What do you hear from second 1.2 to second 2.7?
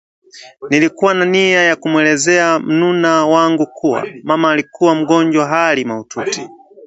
nia ya kumweleza